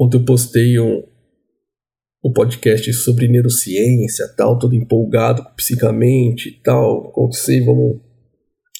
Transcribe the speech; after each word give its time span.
Ontem 0.00 0.16
eu 0.16 0.24
postei 0.24 0.80
um, 0.80 1.06
um 2.24 2.32
podcast 2.32 2.90
sobre 2.94 3.28
neurociência, 3.28 4.26
tal, 4.34 4.58
todo 4.58 4.74
empolgado 4.74 5.44
psicamente 5.54 6.48
e 6.48 6.62
tal, 6.62 7.10
acontecer, 7.10 7.62
vamos 7.62 8.00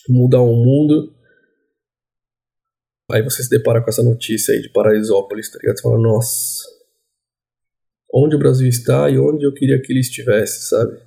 mudar 0.08 0.40
o 0.40 0.56
mundo. 0.56 1.14
Aí 3.10 3.22
você 3.22 3.42
se 3.42 3.50
depara 3.50 3.82
com 3.82 3.90
essa 3.90 4.02
notícia 4.02 4.54
aí 4.54 4.62
de 4.62 4.72
Paraisópolis, 4.72 5.52
tá 5.52 5.58
ligado? 5.60 5.76
Você 5.76 5.82
fala, 5.82 6.00
nossa, 6.00 6.64
onde 8.14 8.34
o 8.34 8.38
Brasil 8.38 8.66
está 8.66 9.10
e 9.10 9.18
onde 9.18 9.44
eu 9.44 9.52
queria 9.52 9.78
que 9.78 9.92
ele 9.92 10.00
estivesse, 10.00 10.68
sabe? 10.68 11.02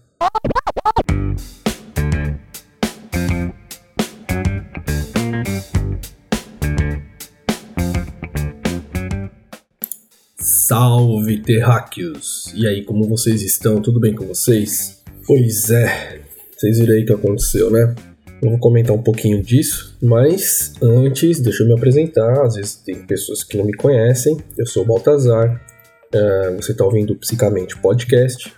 Salve 10.74 11.38
terráqueos! 11.38 12.52
E 12.56 12.68
aí, 12.68 12.84
como 12.84 13.08
vocês 13.08 13.44
estão? 13.44 13.80
Tudo 13.80 14.00
bem 14.00 14.16
com 14.16 14.26
vocês? 14.26 15.04
Pois 15.28 15.70
é, 15.70 16.20
vocês 16.58 16.80
viram 16.80 16.96
aí 16.96 17.04
o 17.04 17.06
que 17.06 17.14
aconteceu, 17.14 17.70
né? 17.70 17.94
Eu 18.42 18.50
vou 18.50 18.58
comentar 18.58 18.96
um 18.96 19.04
pouquinho 19.04 19.40
disso, 19.40 19.96
mas 20.02 20.74
antes, 20.82 21.40
deixa 21.42 21.62
eu 21.62 21.68
me 21.68 21.76
apresentar. 21.76 22.42
Às 22.42 22.56
vezes 22.56 22.74
tem 22.78 23.06
pessoas 23.06 23.44
que 23.44 23.56
não 23.56 23.66
me 23.66 23.74
conhecem. 23.74 24.36
Eu 24.58 24.66
sou 24.66 24.82
o 24.82 24.86
Baltazar. 24.88 25.64
Uh, 26.12 26.56
você 26.56 26.72
está 26.72 26.84
ouvindo 26.84 27.14
o 27.14 27.18
Psicamente 27.18 27.78
Podcast. 27.78 28.52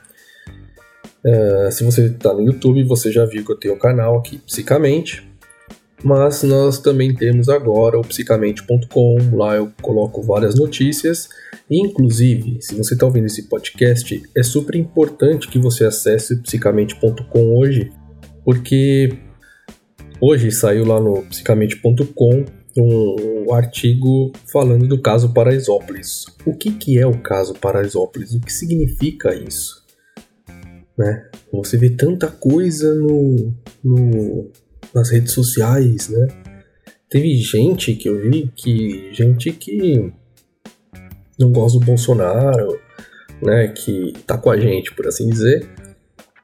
Uh, 1.22 1.70
se 1.70 1.84
você 1.84 2.06
está 2.06 2.34
no 2.34 2.44
YouTube, 2.44 2.82
você 2.86 3.12
já 3.12 3.26
viu 3.26 3.44
que 3.44 3.52
eu 3.52 3.58
tenho 3.58 3.74
o 3.74 3.78
um 3.78 3.80
canal 3.82 4.20
aqui, 4.20 4.38
Psicamente. 4.38 5.35
Mas 6.06 6.44
nós 6.44 6.80
também 6.80 7.14
temos 7.14 7.50
agora 7.50 7.98
o 7.98 8.02
psicamente.com. 8.02 9.36
Lá 9.36 9.56
eu 9.56 9.72
coloco 9.82 10.22
várias 10.22 10.56
notícias. 10.56 11.28
Inclusive, 11.70 12.60
se 12.62 12.76
você 12.76 12.94
está 12.94 13.06
ouvindo 13.08 13.26
esse 13.26 13.50
podcast, 13.50 14.22
é 14.38 14.44
super 14.44 14.76
importante 14.76 15.48
que 15.48 15.58
você 15.58 15.84
acesse 15.84 16.36
o 16.36 16.42
psicamente.com 16.44 17.58
hoje, 17.58 17.92
porque 18.44 19.18
Hoje 20.22 20.50
saiu 20.50 20.86
lá 20.86 21.00
no 21.00 21.24
psicamente.com 21.24 22.46
um, 22.78 23.54
artigo 23.54 24.32
falando 24.52 24.88
do 24.88 25.02
caso 25.02 25.34
Paraisópolis. 25.34 26.26
O 26.46 26.56
que, 26.56 26.72
que 26.72 26.98
é 26.98 27.06
o 27.06 27.20
caso 27.20 27.54
Paraisópolis? 27.54 28.34
O 28.34 28.40
que 28.40 28.52
significa 28.52 29.36
isso? 29.36 29.84
Né? 30.98 31.30
Você 31.52 31.78
vê 31.78 31.90
tanta 31.90 32.28
coisa 32.28 32.96
no, 32.96 33.54
no, 33.84 34.52
nas 34.96 35.12
redes 35.12 35.34
sociais, 35.34 36.08
né? 36.08 36.28
Teve 37.10 37.36
gente 37.36 37.94
que 37.94 38.10
eu 38.10 38.22
vi 38.22 38.52
que 38.56 39.14
gente 39.14 39.52
que 39.52 40.12
não 41.38 41.52
gosta 41.52 41.78
do 41.78 41.86
Bolsonaro, 41.86 42.80
né, 43.42 43.68
que 43.68 44.14
tá 44.26 44.38
com 44.38 44.50
a 44.50 44.58
gente, 44.58 44.96
por 44.96 45.06
assim 45.06 45.30
dizer, 45.30 45.68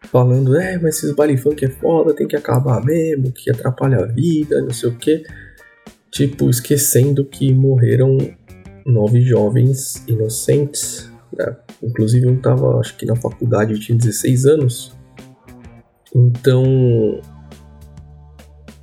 falando, 0.03 0.55
é, 0.57 0.77
mas 0.77 0.97
esses 0.97 1.15
baile 1.15 1.37
funk 1.37 1.63
é 1.63 1.69
foda, 1.69 2.13
tem 2.13 2.27
que 2.27 2.35
acabar 2.35 2.83
mesmo, 2.83 3.31
que 3.31 3.49
atrapalha 3.49 3.99
a 3.99 4.05
vida, 4.05 4.61
não 4.61 4.71
sei 4.71 4.89
o 4.89 4.95
que. 4.95 5.23
Tipo, 6.11 6.49
esquecendo 6.49 7.23
que 7.23 7.53
morreram 7.53 8.17
nove 8.85 9.21
jovens 9.21 10.03
inocentes, 10.07 11.09
né? 11.35 11.55
Inclusive 11.81 12.27
um 12.27 12.39
tava, 12.39 12.79
acho 12.79 12.97
que 12.97 13.05
na 13.05 13.15
faculdade, 13.15 13.79
tinha 13.79 13.97
16 13.97 14.45
anos. 14.45 14.93
Então, 16.13 17.21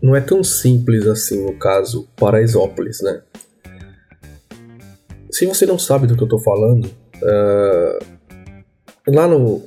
não 0.01 0.15
é 0.15 0.21
tão 0.21 0.43
simples 0.43 1.07
assim 1.07 1.45
o 1.47 1.59
caso 1.59 2.09
Paraisópolis, 2.17 3.01
né? 3.03 3.23
Se 5.31 5.47
você 5.47 5.67
não 5.67 5.79
sabe 5.79 6.07
do 6.07 6.17
que 6.17 6.23
eu 6.23 6.29
tô 6.29 6.39
falando, 6.39 6.87
uh, 6.87 7.99
lá 9.07 9.29
no, 9.29 9.63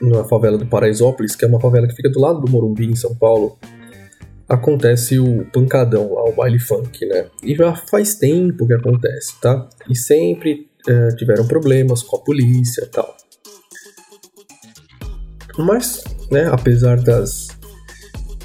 na 0.00 0.24
favela 0.24 0.58
do 0.58 0.66
Paraisópolis, 0.66 1.34
que 1.34 1.44
é 1.44 1.48
uma 1.48 1.60
favela 1.60 1.86
que 1.86 1.94
fica 1.94 2.10
do 2.10 2.20
lado 2.20 2.40
do 2.40 2.50
Morumbi, 2.50 2.86
em 2.86 2.96
São 2.96 3.14
Paulo, 3.14 3.58
acontece 4.48 5.18
o 5.18 5.44
pancadão 5.52 6.14
lá, 6.14 6.24
o 6.24 6.32
baile 6.32 6.58
funk, 6.58 7.04
né? 7.06 7.26
E 7.42 7.54
já 7.54 7.74
faz 7.74 8.14
tempo 8.14 8.66
que 8.66 8.74
acontece, 8.74 9.40
tá? 9.40 9.68
E 9.88 9.96
sempre 9.96 10.68
é, 10.88 11.08
tiveram 11.16 11.46
problemas 11.46 12.02
com 12.02 12.16
a 12.16 12.20
polícia 12.20 12.84
e 12.84 12.88
tal. 12.88 13.16
Mas, 15.58 16.04
né, 16.30 16.48
apesar 16.50 17.00
das 17.00 17.48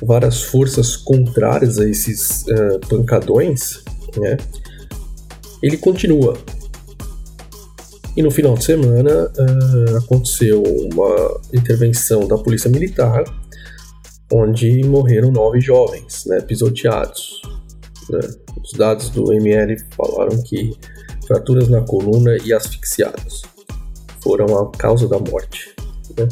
várias 0.06 0.42
forças 0.42 0.96
contrárias 0.96 1.80
a 1.80 1.88
esses 1.88 2.44
uh, 2.44 2.80
pancadões, 2.88 3.84
né, 4.18 4.38
ele 5.62 5.78
continua 5.78 6.38
e 8.16 8.22
no 8.22 8.30
final 8.30 8.54
de 8.54 8.64
semana 8.64 9.32
uh, 9.32 9.98
aconteceu 9.98 10.62
uma 10.62 11.42
intervenção 11.52 12.28
da 12.28 12.38
polícia 12.38 12.70
militar, 12.70 13.24
onde 14.32 14.84
morreram 14.84 15.32
nove 15.32 15.60
jovens, 15.60 16.26
né, 16.28 16.40
pisoteados. 16.42 17.42
Né? 18.10 18.20
Os 18.64 18.74
dados 18.74 19.10
do 19.10 19.34
ML 19.34 19.76
falaram 19.96 20.42
que 20.44 20.78
fraturas 21.26 21.68
na 21.70 21.82
coluna 21.82 22.38
e 22.46 22.54
asfixiados 22.54 23.42
foram 24.22 24.60
a 24.60 24.72
causa 24.72 25.08
da 25.08 25.18
morte. 25.18 25.74
Né? 26.16 26.28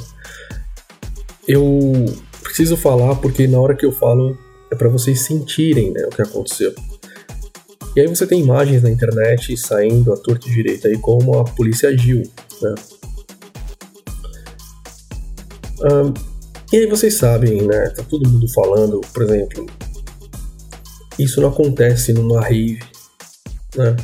Eu 1.47 2.05
preciso 2.51 2.75
falar 2.75 3.15
porque 3.15 3.47
na 3.47 3.59
hora 3.59 3.75
que 3.75 3.85
eu 3.85 3.93
falo 3.93 4.37
é 4.69 4.75
para 4.75 4.89
vocês 4.89 5.21
sentirem 5.21 5.91
né, 5.91 6.03
o 6.05 6.09
que 6.09 6.21
aconteceu. 6.21 6.73
E 7.95 8.01
aí 8.01 8.07
você 8.07 8.27
tem 8.27 8.41
imagens 8.41 8.83
na 8.83 8.89
internet 8.89 9.55
saindo 9.57 10.13
à 10.13 10.17
torta 10.17 10.47
e 10.47 10.51
direita 10.51 10.87
aí 10.87 10.97
como 10.97 11.39
a 11.39 11.43
polícia 11.43 11.89
agiu, 11.89 12.23
né? 12.61 12.75
Um, 15.81 16.13
e 16.71 16.77
aí 16.77 16.85
vocês 16.87 17.15
sabem, 17.15 17.63
né? 17.63 17.89
Tá 17.89 18.03
todo 18.03 18.29
mundo 18.29 18.47
falando, 18.53 19.01
por 19.13 19.23
exemplo, 19.23 19.65
isso 21.19 21.41
não 21.41 21.49
acontece 21.49 22.13
numa 22.13 22.41
rave, 22.41 22.79
né? 23.75 23.95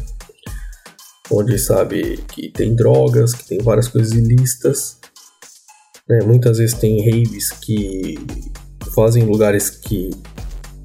Onde 1.31 1.57
sabe 1.59 2.17
que 2.27 2.49
tem 2.49 2.75
drogas, 2.75 3.33
que 3.33 3.47
tem 3.47 3.59
várias 3.59 3.87
coisas 3.87 4.11
ilícitas. 4.13 4.96
Né? 6.09 6.19
Muitas 6.25 6.57
vezes 6.57 6.75
tem 6.75 6.99
raves 6.99 7.51
que 7.51 8.17
fazem 8.93 9.23
lugares 9.23 9.69
que 9.69 10.09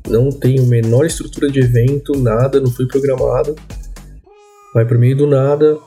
não 0.08 0.30
tem 0.30 0.58
a 0.58 0.62
menor 0.62 1.06
estrutura 1.06 1.50
de 1.50 1.60
evento, 1.60 2.18
nada, 2.18 2.60
não 2.60 2.70
foi 2.70 2.86
programado. 2.86 3.54
Vai 4.74 4.84
pro 4.86 4.98
meio 4.98 5.16
do 5.16 5.26
nada, 5.26 5.78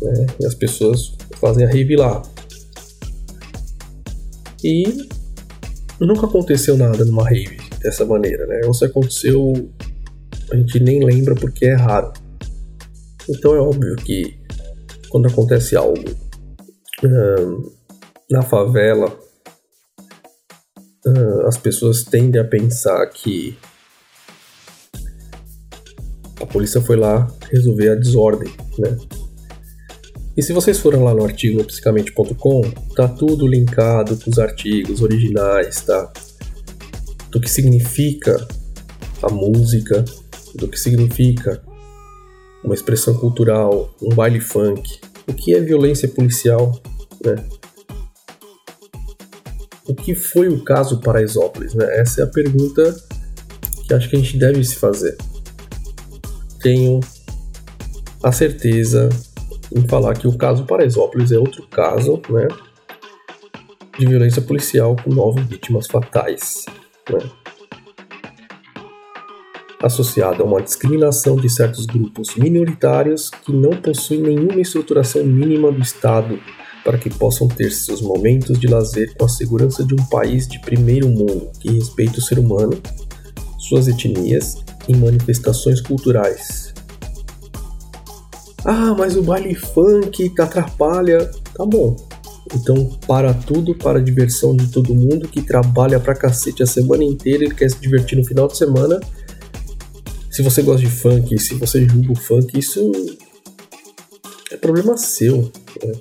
né? 0.00 0.26
E 0.40 0.46
as 0.46 0.54
pessoas 0.54 1.16
fazem 1.40 1.64
a 1.64 1.68
rave 1.68 1.96
lá. 1.96 2.22
E 4.62 4.84
nunca 6.00 6.26
aconteceu 6.26 6.76
nada 6.76 7.04
numa 7.04 7.24
rave 7.24 7.58
dessa 7.82 8.04
maneira, 8.04 8.46
né? 8.46 8.60
Ou 8.64 8.74
se 8.74 8.84
aconteceu, 8.84 9.52
a 10.52 10.56
gente 10.56 10.80
nem 10.80 11.04
lembra 11.04 11.34
porque 11.34 11.66
é 11.66 11.74
raro. 11.74 12.12
Então 13.28 13.54
é 13.54 13.60
óbvio 13.60 13.96
que 13.96 14.38
quando 15.08 15.26
acontece 15.26 15.76
algo 15.76 16.04
na 18.30 18.42
favela 18.42 19.18
uh, 21.06 21.46
as 21.46 21.56
pessoas 21.56 22.04
tendem 22.04 22.40
a 22.40 22.44
pensar 22.44 23.04
que 23.06 23.58
a 26.40 26.46
polícia 26.46 26.80
foi 26.80 26.96
lá 26.96 27.26
resolver 27.50 27.90
a 27.90 27.94
desordem, 27.94 28.52
né? 28.78 28.96
E 30.36 30.42
se 30.42 30.52
vocês 30.52 30.78
forem 30.78 31.02
lá 31.02 31.12
no 31.12 31.24
artigo 31.24 31.62
psicamente.com, 31.64 32.62
tá 32.94 33.08
tudo 33.08 33.46
linkado 33.46 34.16
com 34.16 34.30
os 34.30 34.38
artigos 34.38 35.02
originais, 35.02 35.82
tá? 35.82 36.10
Do 37.30 37.40
que 37.40 37.50
significa 37.50 38.48
a 39.22 39.30
música, 39.30 40.02
do 40.54 40.66
que 40.66 40.78
significa 40.78 41.60
uma 42.64 42.74
expressão 42.74 43.14
cultural, 43.14 43.94
um 44.00 44.14
baile 44.14 44.40
funk, 44.40 45.00
o 45.28 45.34
que 45.34 45.54
é 45.54 45.60
violência 45.60 46.08
policial, 46.08 46.80
né? 47.22 47.36
O 49.90 49.94
que 49.94 50.14
foi 50.14 50.48
o 50.48 50.62
caso 50.62 51.00
Paraisópolis? 51.00 51.74
Né? 51.74 51.84
Essa 51.98 52.20
é 52.20 52.24
a 52.24 52.28
pergunta 52.28 52.94
que 53.86 53.92
acho 53.92 54.08
que 54.08 54.14
a 54.14 54.18
gente 54.20 54.36
deve 54.36 54.62
se 54.64 54.76
fazer. 54.76 55.16
Tenho 56.62 57.00
a 58.22 58.30
certeza 58.30 59.08
em 59.74 59.86
falar 59.88 60.14
que 60.14 60.28
o 60.28 60.38
caso 60.38 60.64
Paraisópolis 60.64 61.32
é 61.32 61.38
outro 61.38 61.66
caso 61.66 62.22
né, 62.28 62.46
de 63.98 64.06
violência 64.06 64.40
policial 64.40 64.94
com 64.94 65.10
nove 65.10 65.42
vítimas 65.42 65.88
fatais. 65.88 66.66
Né? 67.10 67.18
Associada 69.82 70.42
a 70.42 70.46
uma 70.46 70.60
discriminação 70.60 71.36
de 71.36 71.48
certos 71.48 71.86
grupos 71.86 72.34
minoritários 72.36 73.30
que 73.30 73.52
não 73.52 73.70
possuem 73.70 74.20
nenhuma 74.20 74.60
estruturação 74.60 75.24
mínima 75.24 75.72
do 75.72 75.80
Estado 75.80 76.38
para 76.84 76.98
que 76.98 77.10
possam 77.10 77.48
ter 77.48 77.70
seus 77.70 78.00
momentos 78.00 78.58
de 78.58 78.66
lazer 78.66 79.14
com 79.16 79.24
a 79.24 79.28
segurança 79.28 79.84
de 79.84 79.94
um 79.94 80.04
país 80.08 80.46
de 80.46 80.60
primeiro 80.60 81.08
mundo 81.08 81.50
que 81.60 81.70
respeita 81.72 82.18
o 82.18 82.22
ser 82.22 82.38
humano, 82.38 82.80
suas 83.58 83.88
etnias 83.88 84.56
e 84.88 84.96
manifestações 84.96 85.80
culturais. 85.80 86.74
Ah, 88.64 88.94
mas 88.96 89.16
o 89.16 89.22
baile 89.22 89.54
funk 89.54 90.32
atrapalha. 90.38 91.30
Tá 91.54 91.64
bom. 91.64 91.96
Então, 92.54 92.98
para 93.06 93.32
tudo, 93.32 93.74
para 93.74 93.98
a 93.98 94.02
diversão 94.02 94.56
de 94.56 94.66
todo 94.68 94.94
mundo 94.94 95.28
que 95.28 95.40
trabalha 95.40 96.00
pra 96.00 96.14
cacete 96.14 96.62
a 96.62 96.66
semana 96.66 97.04
inteira 97.04 97.44
e 97.44 97.54
quer 97.54 97.70
se 97.70 97.80
divertir 97.80 98.18
no 98.18 98.24
final 98.24 98.48
de 98.48 98.56
semana. 98.56 99.00
Se 100.40 100.44
você 100.44 100.62
gosta 100.62 100.80
de 100.80 100.90
funk, 100.90 101.38
se 101.38 101.54
você 101.56 101.86
julga 101.86 102.12
o 102.12 102.16
funk, 102.16 102.58
isso 102.58 102.90
é 104.50 104.56
problema 104.56 104.96
seu. 104.96 105.52
Né? 105.84 105.92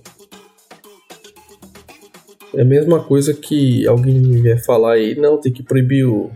É 2.53 2.61
a 2.61 2.65
mesma 2.65 3.03
coisa 3.03 3.33
que 3.33 3.85
alguém 3.85 4.17
me 4.17 4.41
vier 4.41 4.63
falar 4.63 4.93
aí, 4.93 5.13
não, 5.13 5.41
tem 5.41 5.51
que 5.51 5.61
proibir 5.61 6.05
o, 6.05 6.31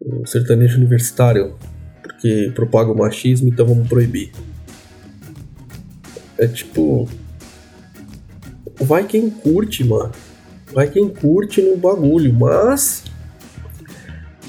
o 0.00 0.26
sertanejo 0.26 0.78
universitário 0.78 1.58
porque 2.00 2.50
propaga 2.54 2.90
o 2.90 2.96
machismo, 2.96 3.50
então 3.50 3.66
vamos 3.66 3.86
proibir. 3.86 4.32
É 6.38 6.46
tipo. 6.46 7.06
Vai 8.80 9.06
quem 9.06 9.28
curte, 9.28 9.84
mano. 9.84 10.12
Vai 10.72 10.88
quem 10.88 11.06
curte 11.06 11.60
no 11.60 11.76
bagulho, 11.76 12.32
mas. 12.32 13.04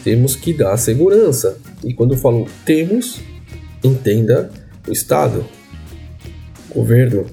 Temos 0.05 0.35
que 0.35 0.53
dar 0.53 0.77
segurança. 0.77 1.57
E 1.83 1.91
quando 1.91 2.13
eu 2.13 2.19
falo 2.19 2.47
temos, 2.63 3.19
entenda 3.83 4.51
o 4.87 4.91
Estado, 4.91 5.43
governo. 6.69 7.25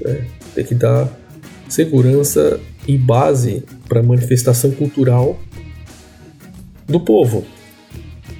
Né? 0.00 0.28
Tem 0.54 0.64
que 0.64 0.76
dar 0.76 1.12
segurança 1.68 2.60
e 2.86 2.96
base 2.96 3.64
para 3.88 4.00
manifestação 4.00 4.70
cultural 4.70 5.36
do 6.86 7.00
povo. 7.00 7.44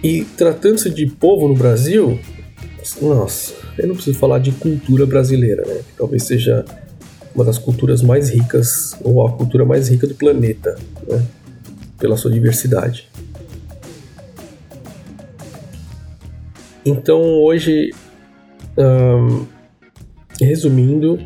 E 0.00 0.24
tratando-se 0.36 0.88
de 0.88 1.04
povo 1.06 1.48
no 1.48 1.56
Brasil, 1.56 2.16
nossa, 3.02 3.54
eu 3.76 3.88
não 3.88 3.96
preciso 3.96 4.16
falar 4.16 4.38
de 4.38 4.52
cultura 4.52 5.04
brasileira, 5.04 5.66
né? 5.66 5.74
Que 5.78 5.96
talvez 5.98 6.22
seja 6.22 6.64
uma 7.34 7.44
das 7.44 7.58
culturas 7.58 8.02
mais 8.02 8.30
ricas, 8.30 8.96
ou 9.02 9.26
a 9.26 9.32
cultura 9.32 9.64
mais 9.64 9.88
rica 9.88 10.06
do 10.06 10.14
planeta, 10.14 10.78
né? 11.08 11.26
Pela 11.98 12.16
sua 12.16 12.30
diversidade. 12.30 13.08
Então 16.84 17.20
hoje, 17.20 17.90
um, 18.76 19.46
resumindo, 20.40 21.18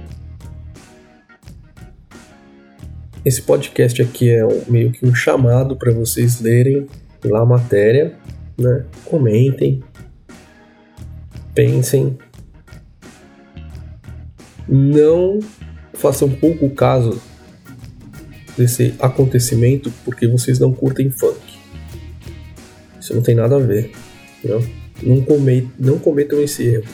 esse 3.24 3.42
podcast 3.42 4.02
aqui 4.02 4.30
é 4.30 4.44
um, 4.44 4.62
meio 4.68 4.90
que 4.90 5.06
um 5.06 5.14
chamado 5.14 5.76
para 5.76 5.92
vocês 5.92 6.40
lerem 6.40 6.88
lá 7.24 7.40
a 7.40 7.46
matéria 7.46 8.18
né? 8.58 8.84
Comentem, 9.04 9.82
pensem, 11.54 12.18
não 14.68 15.40
façam 15.94 16.30
pouco 16.30 16.70
caso 16.70 17.20
desse 18.56 18.94
acontecimento 18.98 19.92
porque 20.04 20.26
vocês 20.26 20.58
não 20.58 20.72
curtem 20.72 21.10
funk. 21.10 21.38
Isso 23.00 23.14
não 23.14 23.22
tem 23.22 23.34
nada 23.34 23.56
a 23.56 23.58
ver. 23.58 23.92
Não, 24.44 24.60
não, 25.02 25.22
comet, 25.22 25.68
não 25.78 25.98
cometam 25.98 26.40
esse 26.40 26.64
erro. 26.64 26.84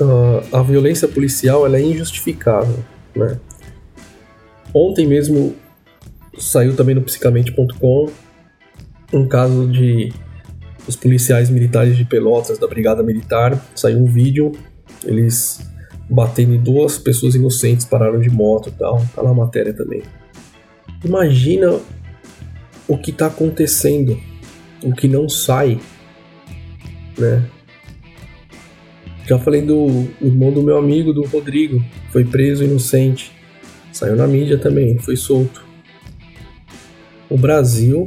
uh, 0.00 0.56
a 0.56 0.62
violência 0.62 1.06
policial 1.06 1.66
ela 1.66 1.76
é 1.76 1.82
injustificável. 1.82 2.82
Né? 3.14 3.38
Ontem 4.74 5.06
mesmo 5.06 5.54
saiu 6.38 6.74
também 6.74 6.94
no 6.94 7.02
psicamente.com 7.02 8.10
um 9.12 9.28
caso 9.28 9.68
de 9.68 10.12
os 10.86 10.96
policiais 10.96 11.50
militares 11.50 11.96
de 11.96 12.04
Pelotas 12.04 12.58
da 12.58 12.66
Brigada 12.66 13.02
Militar. 13.02 13.60
Saiu 13.74 13.98
um 13.98 14.06
vídeo, 14.06 14.52
eles 15.04 15.60
batendo 16.08 16.54
em 16.54 16.60
duas 16.60 16.98
pessoas 16.98 17.34
inocentes, 17.34 17.86
pararam 17.86 18.20
de 18.20 18.28
moto 18.28 18.68
e 18.68 18.72
tal. 18.72 19.04
Tá 19.14 19.22
na 19.22 19.32
matéria 19.32 19.72
também. 19.72 20.02
Imagina 21.04 21.78
o 22.88 22.98
que 22.98 23.10
está 23.10 23.26
acontecendo, 23.26 24.18
o 24.82 24.92
que 24.92 25.06
não 25.06 25.28
sai, 25.28 25.80
né? 27.16 27.48
Já 29.26 29.38
falei 29.38 29.62
do 29.62 30.08
irmão 30.20 30.52
do 30.52 30.60
meu 30.60 30.76
amigo, 30.76 31.12
do 31.12 31.22
Rodrigo, 31.22 31.80
foi 32.10 32.24
preso 32.24 32.64
inocente. 32.64 33.30
Saiu 33.92 34.16
na 34.16 34.26
mídia 34.26 34.58
também, 34.58 34.98
foi 34.98 35.16
solto. 35.16 35.64
O 37.28 37.38
Brasil 37.38 38.06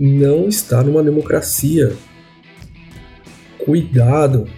não 0.00 0.48
está 0.48 0.82
numa 0.82 1.02
democracia. 1.02 1.94
Cuidado. 3.58 4.48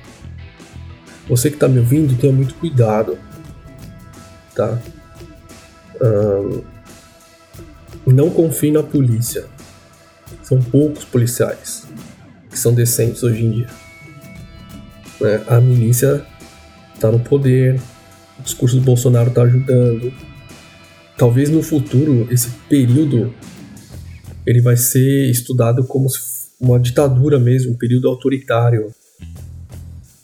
Você 1.29 1.51
que 1.51 1.57
está 1.57 1.67
me 1.67 1.81
ouvindo, 1.81 2.17
tenha 2.19 2.33
muito 2.33 2.55
cuidado. 2.55 3.19
Tá? 4.55 4.81
Não 8.07 8.31
confie 8.31 8.71
na 8.71 8.83
polícia. 8.83 9.47
São 10.43 10.61
poucos 10.63 11.05
policiais 11.05 11.87
que 12.49 12.59
são 12.59 12.73
decentes 12.73 13.23
hoje 13.23 13.45
em 13.45 13.51
dia 13.51 13.83
né, 15.23 15.43
a 15.47 15.61
milícia 15.61 16.25
está 16.95 17.11
no 17.11 17.21
poder, 17.21 17.81
o 18.39 18.43
discurso 18.43 18.77
do 18.77 18.83
Bolsonaro 18.83 19.29
está 19.29 19.43
ajudando. 19.43 20.13
Talvez 21.17 21.49
no 21.49 21.63
futuro 21.63 22.27
esse 22.31 22.51
período 22.69 23.33
ele 24.47 24.61
vai 24.61 24.77
ser 24.77 25.31
estudado 25.31 25.85
como 25.85 26.09
uma 26.61 26.79
ditadura 26.79 27.39
mesmo, 27.39 27.73
um 27.73 27.77
período 27.77 28.09
autoritário. 28.09 28.91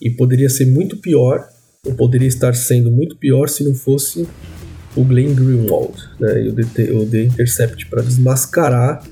E 0.00 0.10
poderia 0.10 0.48
ser 0.48 0.66
muito 0.66 0.96
pior, 0.96 1.48
ou 1.84 1.94
poderia 1.94 2.28
estar 2.28 2.54
sendo 2.54 2.90
muito 2.90 3.16
pior 3.16 3.48
se 3.48 3.64
não 3.64 3.74
fosse 3.74 4.28
o 4.96 5.04
Glenn 5.04 5.34
Greenwald 5.34 5.96
né, 6.18 6.42
e 6.44 6.48
o 6.48 7.06
The, 7.06 7.22
Intercept 7.22 7.86
para 7.86 8.02
desmascarar 8.02 9.04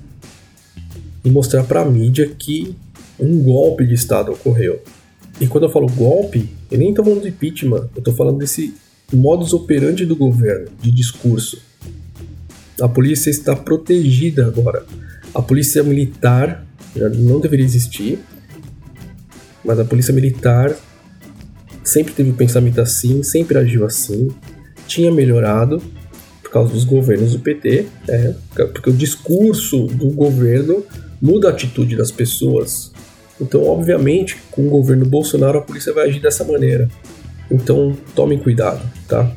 e 1.24 1.30
mostrar 1.30 1.64
para 1.64 1.82
a 1.82 1.84
mídia 1.84 2.28
que 2.28 2.74
um 3.18 3.42
golpe 3.42 3.86
de 3.86 3.94
Estado 3.94 4.32
ocorreu. 4.32 4.82
E 5.40 5.46
quando 5.46 5.64
eu 5.64 5.70
falo 5.70 5.86
golpe, 5.86 6.48
eu 6.70 6.78
nem 6.78 6.94
tô 6.94 7.04
falando 7.04 7.22
de 7.22 7.28
impeachment, 7.28 7.88
eu 7.94 8.02
tô 8.02 8.12
falando 8.12 8.38
desse 8.38 8.74
modus 9.12 9.52
operandi 9.52 10.04
do 10.04 10.16
governo, 10.16 10.68
de 10.80 10.90
discurso. 10.90 11.60
A 12.80 12.88
polícia 12.88 13.30
está 13.30 13.56
protegida 13.56 14.46
agora. 14.46 14.84
A 15.34 15.42
polícia 15.42 15.82
militar 15.82 16.66
não 16.94 17.40
deveria 17.40 17.64
existir, 17.64 18.18
mas 19.64 19.78
a 19.78 19.84
polícia 19.84 20.12
militar 20.12 20.74
sempre 21.82 22.12
teve 22.12 22.30
um 22.30 22.34
pensamento 22.34 22.80
assim, 22.80 23.22
sempre 23.22 23.58
agiu 23.58 23.84
assim, 23.84 24.28
tinha 24.86 25.10
melhorado 25.10 25.82
por 26.42 26.50
causa 26.50 26.72
dos 26.72 26.84
governos 26.84 27.32
do 27.32 27.38
PT, 27.38 27.86
é, 28.08 28.34
porque 28.54 28.90
o 28.90 28.92
discurso 28.92 29.86
do 29.86 30.08
governo 30.10 30.84
muda 31.20 31.48
a 31.48 31.50
atitude 31.50 31.96
das 31.96 32.10
pessoas. 32.10 32.92
Então, 33.40 33.64
obviamente, 33.64 34.36
com 34.50 34.66
o 34.66 34.70
governo 34.70 35.04
Bolsonaro, 35.04 35.58
a 35.58 35.62
polícia 35.62 35.92
vai 35.92 36.08
agir 36.08 36.20
dessa 36.20 36.44
maneira. 36.44 36.88
Então, 37.50 37.96
tomem 38.14 38.38
cuidado, 38.38 38.80
tá? 39.06 39.30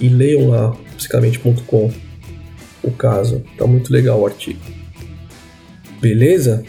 E 0.00 0.08
leiam 0.08 0.48
lá, 0.48 0.76
psicamente.com, 0.96 1.92
o 2.84 2.92
caso. 2.92 3.42
Tá 3.56 3.66
muito 3.66 3.92
legal 3.92 4.20
o 4.20 4.26
artigo. 4.26 4.60
Beleza? 6.00 6.64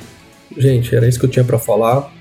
Gente, 0.58 0.96
era 0.96 1.08
isso 1.08 1.20
que 1.20 1.26
eu 1.26 1.30
tinha 1.30 1.46
para 1.46 1.60
falar. 1.60 2.14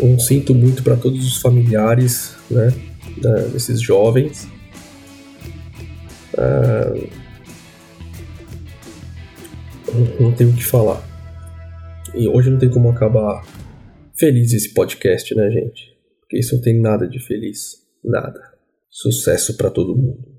Um 0.00 0.18
sinto 0.18 0.54
muito 0.54 0.82
para 0.82 0.96
todos 0.96 1.24
os 1.26 1.36
familiares, 1.40 2.34
né, 2.50 2.72
desses 3.52 3.80
jovens. 3.80 4.48
Ah, 6.36 6.94
não 10.18 10.32
tenho 10.32 10.50
o 10.50 10.54
que 10.54 10.64
falar. 10.64 11.06
E 12.14 12.26
hoje 12.26 12.50
não 12.50 12.58
tem 12.58 12.70
como 12.70 12.88
acabar 12.90 13.44
feliz 14.14 14.52
esse 14.52 14.72
podcast, 14.72 15.34
né, 15.34 15.50
gente? 15.50 15.92
Porque 16.20 16.38
isso 16.38 16.54
não 16.56 16.62
tem 16.62 16.80
nada 16.80 17.06
de 17.06 17.18
feliz. 17.18 17.82
Nada. 18.02 18.40
Sucesso 18.88 19.56
para 19.56 19.70
todo 19.70 19.96
mundo. 19.96 20.31